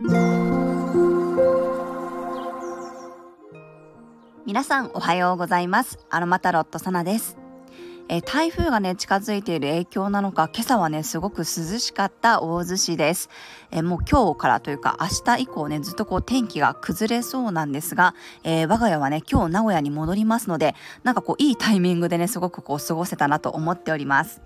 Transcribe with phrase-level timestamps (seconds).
[0.00, 0.12] 皆
[4.62, 5.98] さんおはようございます。
[6.08, 7.36] アロマタロットサナです。
[8.08, 13.28] え台風がね近づいている影響なのか今朝はねすごく涼しかった大洲市です。
[13.72, 24.42] えもう今日からというか明日以降ねずっとこう天気が崩れそうなんですが、えー、我が家はね今日名古屋に戻りますのでなんかこういいタイミングでねすごくこう過ごせたなと思っております。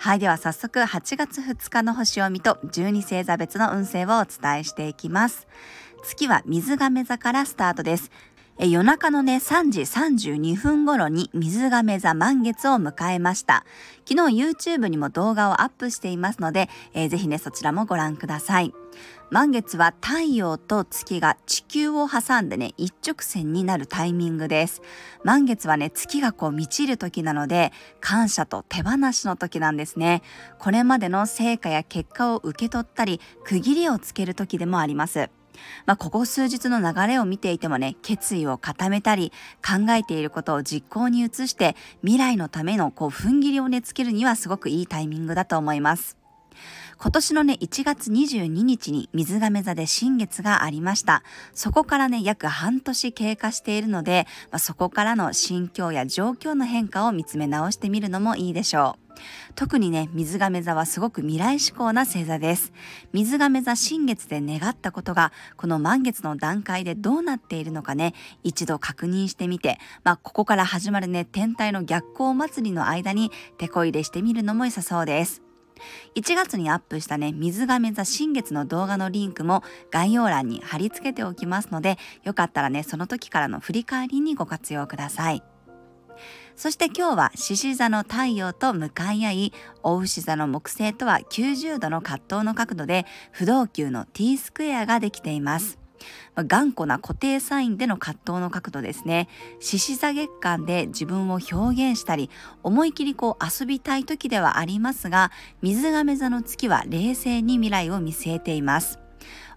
[0.00, 5.48] はいでは早速8月2日の星読みと12星座別の運勢をお伝えしていきます。
[6.04, 8.12] 月は水亀座からスタートです。
[8.60, 13.64] 夜中のね3時32分頃に水亀座満月を迎えました。
[14.04, 18.72] 昨日 YouTube にも動画をアップしていますので、えー、ぜひねそちらもご覧ください。
[19.30, 24.82] 満月は太陽と月が地球を挟んでね一直線になるタイミングです。
[25.22, 30.22] 満月はね月がこう満ちる時なので感謝と手放しの時なんですね。
[30.58, 35.30] これまでの成果や結果を受け取ったり区切りをつける時でもあります。
[35.86, 46.18] まあ、ここ数日の流れを見ていてもね決意を固めたり考えていることを実行に移して未来のためのこう踏ん切りをねつけるにはすごくいいタイミングだと思います。
[47.00, 51.22] 今年のね、1月22日に水亀座で新月がありました。
[51.54, 59.07] そこからね、約半年経過しているので、まあ、そこからの心境や状況の変化を見つめ直してみるのもいいでしょう。
[59.54, 62.72] 特にね、水亀座はすごく未来志向な星座です。
[63.12, 75.42] 水亀座新月で願ったことが、この満月の段階でどうなっているのかね、一度確認してみて、まあ、ここから始まるね、天体の逆行祭りの間に手こ入れしてみるのも良さそうです。
[76.14, 85.42] 1月にアップしたね、水亀座新月の動画のリンクも概要欄に貼り付けておきますので、よかったらね、その時からの振り返りにご活用ください。
[86.58, 89.52] そして今日は獅子座の太陽と向かい合い、
[89.84, 95.78] 大牛座の木星とは90度の葛藤の角度で不動級の T スクエアができています。
[96.34, 99.28] 頑固な固定サインでの葛藤の角度ですね。
[99.60, 101.54] 獅子座月間で自分を表
[101.90, 102.28] 現したり、
[102.64, 105.30] 思い切りこう遊びたい時ではありますが、
[105.62, 108.98] 水亀座の月は冷静に未来を見据えています。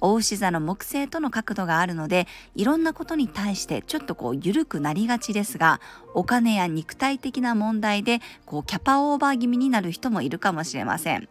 [0.00, 5.80] 大牛座の木星との角度があるのでいろんなことに対してちょっとこう緩くなりがちですが
[6.14, 11.28] お金や肉体的な問題でこうキャパオーバー気味になる人もいるかもしれません。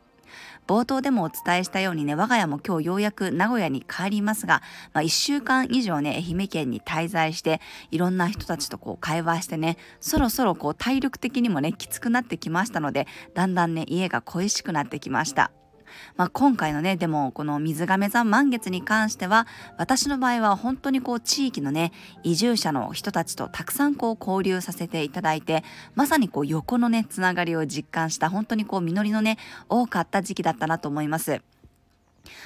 [0.67, 4.61] 冒頭でもお伝えしたようにね、我が家も今日ようやく名古屋に帰りますが、
[4.93, 7.61] まあ、1週間以上ね、愛媛県に滞在して、
[7.91, 15.51] いろんな人たちとこう会話してね、そろそろこう体力的にもね、きつくなってきましたので、だんだんね、家が恋しくなってきました。
[16.15, 19.47] まあ、今回のねでもこの水亀座満月に関しては
[19.77, 21.91] 私の場合は本当にこう地域のね
[22.23, 25.63] 移住者の人たちとたくさんこう交流させていただいて
[25.95, 29.37] まさにこう横のねつながりを実感した本当にこう実りのね
[29.69, 31.41] 多かった時期だったなと思います。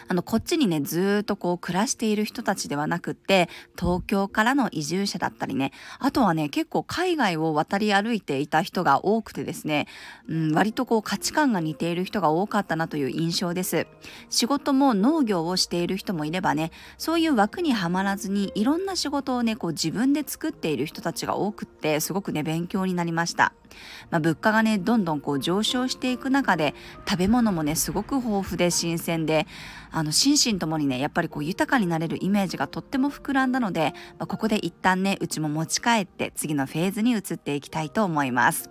[0.07, 9.87] あのこっちにねずっとこう暮らしている人たちではなくって東京からの移住者だったりねあとはね結構海外を渡り歩いていた人が多くてですね、
[10.27, 13.87] うん、割とこう価値観が似ている人が多かったなという印象です。
[14.29, 23.53] 仕事も農業をしている人もいればねそういう枠にはまらずにいろんな仕事をねこう自分で作っている人たちが多くってすごくね勉強になりました。
[24.09, 26.73] まあ、物価がねどんどんこう上昇していく中で
[27.07, 29.47] 食べ物もねすごく豊富で新鮮で
[29.91, 38.69] あの心身ともにねやっぱりこう豊かになれるイメージがとっても膨らんだので、まあ、ここで一旦ねうちも持ち帰って次のフェーズに移っていきたいと思います。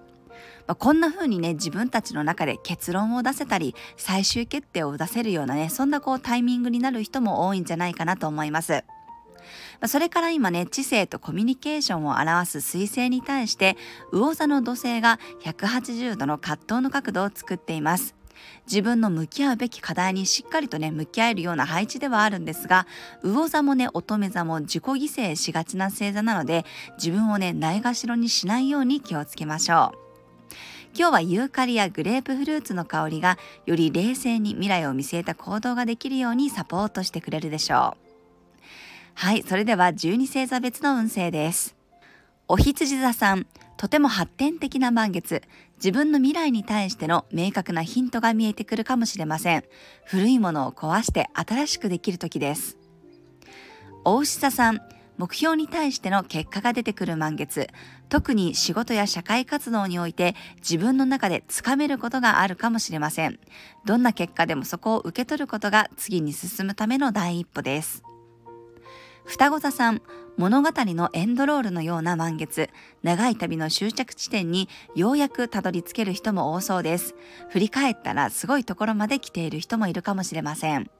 [0.66, 8.84] まあ、こんな風にね自分たちの中で結論を出せたり最終決定を出せるようなねそんなこうタイミングになる人も多いんじゃないかなと思います。
[9.86, 13.76] それから今ね知性とコミュニケーションを表す彗星に対して
[14.12, 18.14] 魚座の土星が180度の葛藤の角度を作っています。
[18.66, 22.86] 自分の向き合うべき課題にしっかりとね向き合えるような配置ではあるんですが
[23.22, 26.64] 魚座もね乙女座も自己犠牲しがちな星座なので
[26.96, 30.08] 自分をねないがしろにしないように気をつけましょう。
[30.96, 38.07] 今日はユーカリやグレープフルーツの香りがより冷静に未来を見据えた行動ができるようにサポートしてくれるでしょう。
[39.20, 41.74] はい、それでは12星座別の運勢です。
[42.46, 45.42] お羊座さん、とても発展的な満月、
[45.78, 49.64] 自分の未来に対しての明確なヒントが見えてくるかもしれません。
[50.04, 52.78] 古いものを壊して新しくできる時です。
[54.04, 54.80] お牛座さん、
[55.16, 57.66] 目標に対しての結果が出てくる満月、
[58.08, 63.40] 特に仕事や社会活動において自分の中でつかめることがあるかもしれません。
[63.84, 68.04] どんな結果でもそこを受け取ることが次に進むための第一歩です。
[69.28, 70.00] 双子座さん
[70.38, 72.70] 物語のエンドロールのような満月。
[73.02, 77.14] 長い旅の終着地点にようやくたどり着ける人も多そうです。
[77.50, 80.90] 振り返ったらすごいところまで来ている人もいるかもしれません。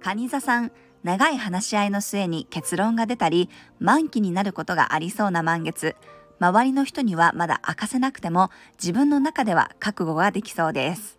[0.00, 0.72] 蟹座さん
[1.02, 5.96] 長い話し合いの末に結論が出たり満期になることがありそうな満月。
[6.40, 8.48] 周りの人にはまだ明かせなくても
[8.80, 11.18] 自分の中では覚悟ができそうです。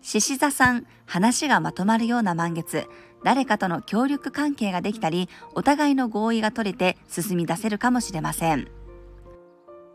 [0.00, 2.88] 獅子座さん話がまとまるような満月。
[3.24, 8.68] 誰かとの協力関係ができたりお互いの合意が取れて進み出せるかもしれません。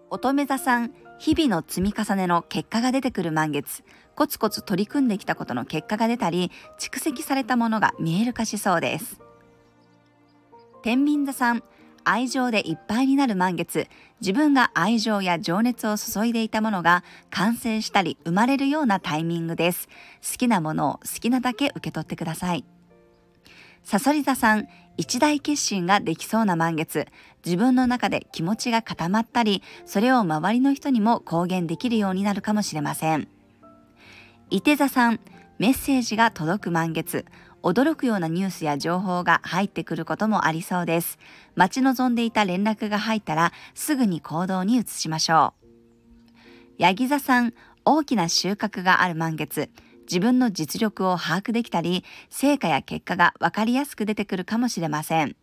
[0.09, 3.83] 乙女座さん日々の積み重ねの結果が出てくる満月。
[4.15, 9.19] コツコツ取り組んできたことの結果が出たり蓄積されたものが見える化しそうです。
[10.83, 11.63] 天秤座さん
[12.03, 13.87] 愛情でいっぱいになる満月。
[14.19, 19.87] 自分が愛情や情熱を注いでいたものが完成したり生まれるようなタイミングです。
[20.21, 22.65] 好きなものを好きなだけ受け取ってください。
[23.83, 27.07] さそり座さん一大決心ができそうな満月。
[27.45, 33.27] 自分の中で気持ちが固まったりそれを周りの人にも公言できるようになるかもしれません。
[34.50, 35.19] 伊手座さん
[35.59, 37.25] メッセージが届く満月。
[37.63, 41.18] 驚くようなニュースや情報が入ってくることもありそうです。
[41.56, 45.63] 待ち望んでいた連絡が入ったらすぐに行動に移しましょう。
[46.77, 47.53] ヤギ座さん
[47.86, 49.69] 大きな収穫がある満月。
[50.03, 55.35] 自分の実力を把握できたり成果や結果が分かりやすく出てくるかもしれません。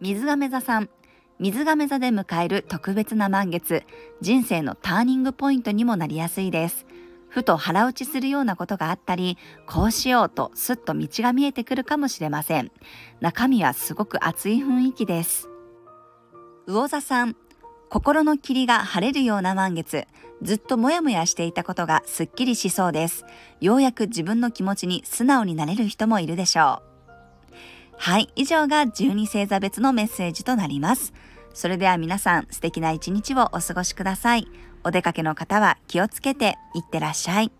[0.00, 0.90] 水亀座さん。
[1.38, 3.84] 水亀座で迎える特別な満月。
[4.20, 6.86] 人生のターニングポイントにもなりやすいです。
[7.28, 12.70] ふと腹落ちするようなことがあったりこうしようとすっと道が見えてくるかもしれません。
[13.20, 15.48] 中身はすごく熱い雰囲気です。
[16.66, 17.36] 魚座さん。
[17.92, 20.06] 心の霧が晴れるような満月。
[20.40, 23.26] ずっとモヤモヤしていたことがすっきりしそうです。
[23.60, 27.52] ようやく自分の気持ちに素直になれる人もいるでしょう。
[27.98, 31.12] はい以上が12星座別のメッセージとなります。
[31.52, 34.48] それでは皆さん素敵な一日をお過ごしください。
[34.84, 37.52] お出かけの方は気をつけていってらっしゃい。